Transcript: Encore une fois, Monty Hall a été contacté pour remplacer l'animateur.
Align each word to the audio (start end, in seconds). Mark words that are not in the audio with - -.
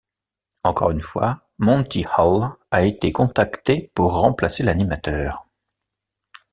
Encore 0.63 0.89
une 0.89 0.99
fois, 0.99 1.47
Monty 1.59 2.07
Hall 2.17 2.49
a 2.71 2.83
été 2.85 3.11
contacté 3.11 3.91
pour 3.93 4.13
remplacer 4.17 4.63
l'animateur. 4.63 5.45